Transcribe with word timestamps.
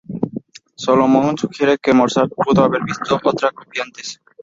Solomon 0.77 1.37
sugiere 1.37 1.77
que 1.77 1.93
Mozart 1.93 2.31
pudo 2.35 2.63
haber 2.63 2.81
visto 2.83 3.19
otra 3.23 3.51
copia 3.51 3.83
antes. 3.83 4.19